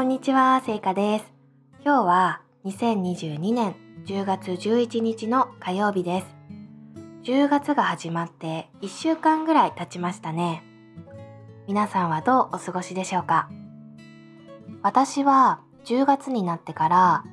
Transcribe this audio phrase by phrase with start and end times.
[0.00, 1.30] こんにちは、せいかです。
[1.84, 3.74] 今日は2022年
[4.06, 6.26] 10月11日の火曜日です。
[7.24, 10.64] 10月が始まって1週間ぐらい経ちましたね。
[11.68, 13.50] 皆さんはどうお過ごしでしょうか？
[14.82, 17.24] 私は10月になってから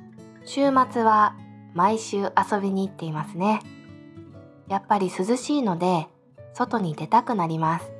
[0.44, 1.38] 週末は
[1.72, 3.62] 毎週遊びに行っていますね。
[4.68, 6.06] やっぱり涼しいので
[6.52, 7.90] 外に出たくなります。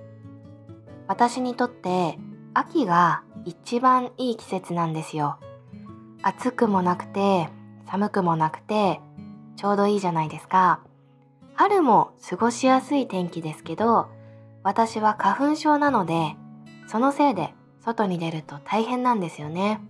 [1.07, 2.19] 私にとって
[2.53, 5.39] 秋が一番いい季節なんですよ。
[6.23, 7.49] 暑くもなくて
[7.87, 9.01] 寒くもなくて
[9.57, 10.81] ちょうどいいじゃないですか。
[11.55, 14.09] 春も過ごしやすい天気ですけど
[14.63, 16.37] 私は花粉症なので
[16.89, 19.81] そのせいで外に出ると大変なんですよね。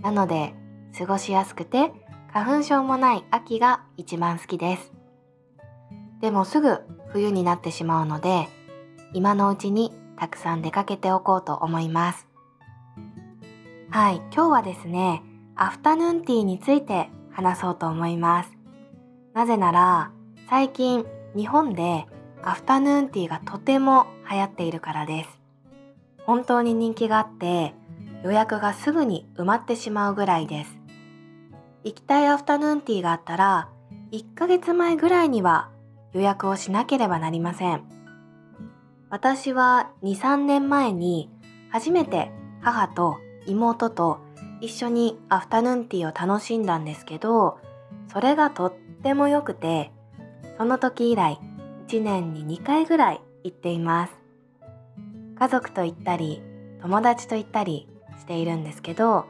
[0.00, 0.54] なので
[0.98, 1.92] 過ごしやすくて
[2.32, 4.94] 花粉症もない秋が一番好きです。
[6.22, 6.78] でもすぐ
[7.08, 8.48] 冬になってしまうので
[9.12, 12.31] 今のうちにたくさん出かけておこうと思います。
[13.94, 15.22] はい、今日はですね、
[15.54, 18.50] アフタヌーンティーについて話そうと思います。
[19.34, 20.12] なぜなら、
[20.48, 21.04] 最近
[21.36, 22.06] 日本で
[22.42, 25.28] アフタヌーンティーがとても流行っているからです。
[26.24, 27.74] 本当に人気があって、
[28.24, 30.70] 予約がすぐに埋まってしまうぐらいです。
[31.84, 33.68] 行きたいアフタヌーンティーがあったら、
[34.10, 35.68] 1ヶ月前ぐらいには
[36.14, 37.82] 予約をしなければなりません。
[39.10, 41.28] 私は2、3年前に
[41.70, 44.20] 初めて母と妹と
[44.60, 47.58] 一緒にアフタヌーンティーを楽しんだんですけど、
[48.12, 49.90] それがとっても良くて、
[50.58, 51.38] その時以来
[51.88, 54.12] 1年に2回ぐらい行っています。
[55.38, 56.40] 家族と行ったり、
[56.80, 59.26] 友達と行ったりしているんですけど、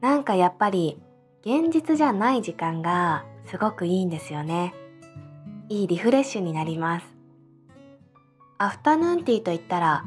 [0.00, 1.00] なんかやっぱり
[1.42, 4.74] 現実じゃない時間がすごくいいんですよね。
[5.68, 7.06] いいリフレッシュになります。
[8.58, 10.04] アフタヌーンティーといったら、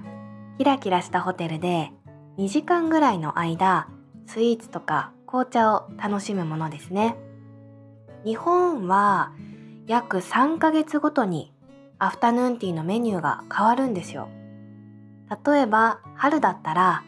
[0.57, 1.91] キラキラしたホテルで
[2.39, 3.89] 2時間ぐらいの間、
[4.25, 7.17] スイーツとか紅茶を楽しむものですね。
[8.23, 9.33] 日本は
[9.87, 11.51] 約3ヶ月ごとに
[11.97, 14.29] アフタヌーンティーのメニューが変わるんですよ。
[15.45, 17.03] 例えば春だったら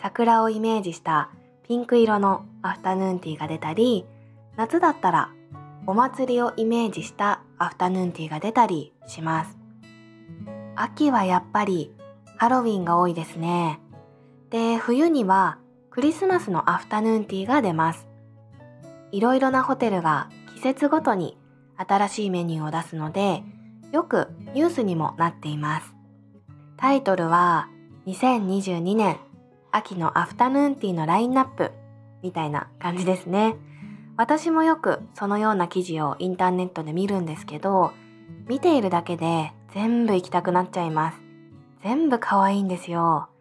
[0.00, 1.30] 桜をイメージした
[1.62, 4.04] ピンク色のアフタヌーンティーが出たり、
[4.56, 5.30] 夏だったら
[5.86, 9.56] お祭りをイメージしたアフタヌーンティーが出たりします。
[10.74, 11.94] 秋はやっぱり
[12.36, 13.78] ハロウィンが多いですね。
[14.52, 15.56] で、冬には
[15.90, 18.06] クリスマスのアフタヌーンティーが出ます。
[19.10, 21.38] いろいろなホテルが季節ごとに
[21.78, 23.42] 新しいメニューを出すので、
[23.92, 25.94] よくニュースにもなっています。
[26.76, 27.70] タイトルは
[28.06, 29.16] 2022年
[29.70, 31.72] 秋のアフタヌーンティーのラインナップ
[32.22, 33.56] みたいな感じですね。
[34.18, 37.92] 私もよくそのような記事をインターネットで見るんですけど、
[38.48, 41.18] 見ているだけで全部行きたくなっちゃいます。
[41.82, 43.31] 全部可愛いんですよ。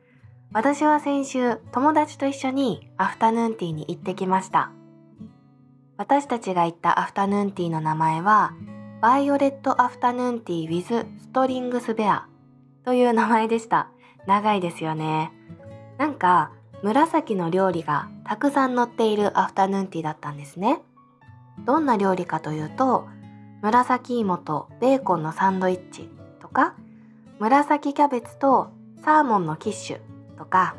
[0.54, 4.72] 私は先週友達と一緒にアフタヌーンティーに行ってきました。
[5.96, 8.52] 私たちが行ったアフタヌーンティーの名前は、
[9.02, 12.28] バイオレットアフタヌーンティー with ストリングスベア
[12.84, 13.92] という名前でした。
[14.28, 15.32] 長いですよね。
[15.98, 16.52] なんか
[16.84, 20.82] 紫の料理がたくさん載っているアフタヌーンティーだったんですね。
[21.66, 23.08] どんな料理かというと、
[23.62, 26.10] 紫芋とベーコンのサンドイッチ
[26.42, 26.76] とか、
[27.40, 30.11] 紫キャベツとサーモンのキッシュ
[30.42, 30.76] とか、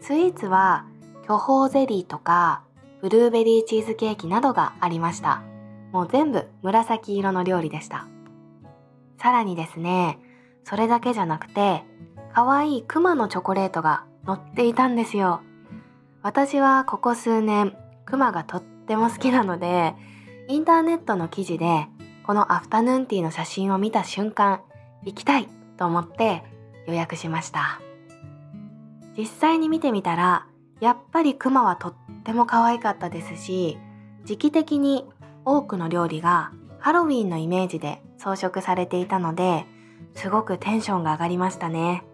[0.00, 0.84] スイーツは
[1.26, 2.62] 巨峰ゼリーとか、
[3.00, 5.42] ブルーベリーチーズケーキなどがありました。
[5.92, 8.06] もう全部紫色の料理でした。
[9.18, 10.18] さらにですね、
[10.64, 11.84] それだけじゃなくて、
[12.34, 15.40] 可愛いクマのチョコレートが乗っていたんですよ。
[16.22, 17.74] 私はここ数年、
[18.04, 19.94] クマがとっても好きなので、
[20.48, 21.88] インターネットの記事で、
[22.26, 24.60] このアフタヌーンティーの写真を見た瞬間、
[25.04, 25.48] 行きたい
[25.78, 26.44] と思って
[26.86, 27.80] 予約しました。
[29.16, 30.46] 実際に見てみたら、
[30.80, 33.78] やっぱりクマはとっても可愛かったですし、
[34.24, 35.06] 時期的に
[35.44, 39.66] 多くの料理がハロウィンのイメージで装飾されていたので、
[40.14, 42.04] すごくテンションが上がりましたね。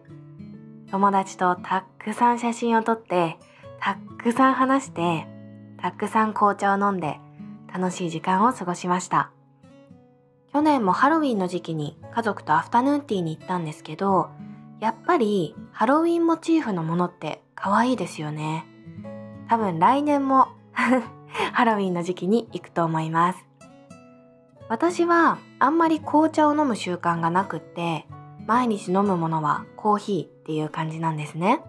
[0.91, 3.39] 友達とたくさん写真を撮って、
[3.81, 5.27] たくさん話して、
[5.81, 7.21] たくさん紅茶を飲んで、
[7.73, 9.31] 楽しい時間を過ごしました。
[10.53, 14.31] 去年もハロウィンの時期に家族とアフタヌーンティーに行ったんですけど、
[14.81, 18.65] やっぱりハロウィンモチーフのものって可愛いですよね。
[19.49, 20.49] 多分来年も
[21.53, 23.45] ハロウィンの時期に行くと思います。
[24.69, 28.07] 私はあんまり紅茶を飲む習慣がなくって、
[28.47, 31.61] 毎日飲むものはコーヒーっていう感じなんですね。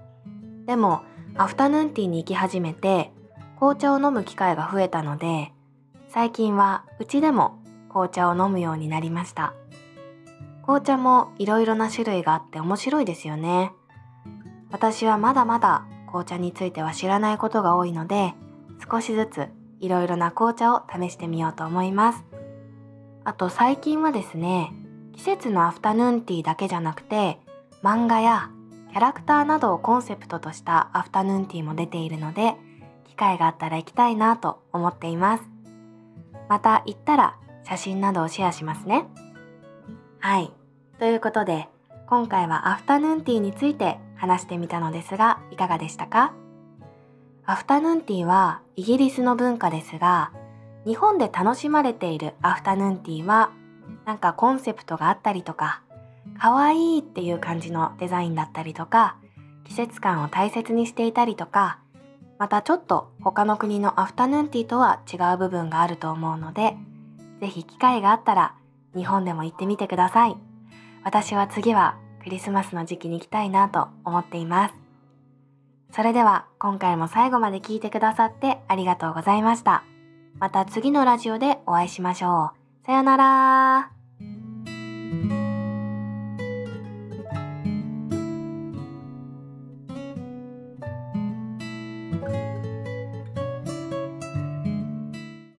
[0.66, 1.02] でも、
[1.36, 3.12] アフタヌーンティーに行き始めて、
[3.58, 5.54] 紅茶を飲む機会が増えたので、
[6.10, 7.60] 最近はうちでも
[7.90, 9.54] 紅茶を飲むようになりました。
[10.70, 13.72] 紅茶もいろいろな種類があって面白いですよね。
[14.70, 18.36] 私はまだまだ紅茶については知らないことが多いので
[18.88, 19.48] 少しずつ
[19.80, 22.24] いろいろな紅茶を試してみようと思います。
[23.24, 24.72] あと最近はですね
[25.16, 27.40] 季節のアフタヌーンティーだけじゃなくて
[27.82, 28.52] 漫画や
[28.92, 32.54] キャラクターなどをコンセプトとしたアフタヌーンティーも出ているので
[33.08, 35.44] 機会があったら行きたいなと思っています。
[36.48, 39.08] また行ったら写真などをシェアしますね。
[40.20, 40.59] はい。
[41.00, 41.70] ということで
[42.08, 46.34] 今回はアフタヌーンティーについて話してみたのですがいかがでしたか？
[47.46, 50.34] アフタヌーンティーはイギリスの文化ですが
[50.86, 53.52] 日本で楽しまれているアフタヌーンティーは
[54.06, 55.82] なんかコンセプトがあったりとか
[56.38, 59.16] 可愛いっていう感じのデザインだったりとか
[59.64, 61.80] 季節感を大切にしていたりとか
[62.40, 66.76] またちょっと他の国のアフタヌーンティーとは違う部分があると思うので
[67.40, 68.56] 是非機会があったら
[68.98, 70.36] 日本でも行ってみてください。
[71.04, 74.76] 私は次はクリスマスの時期に行きたいなと思っています。
[75.92, 79.84] それでは今回も最後まで聞いてくださってありがとうございました。
[80.38, 82.52] また次のラジオでお会いしましょ
[82.84, 82.86] う。
[82.86, 83.99] さよなら。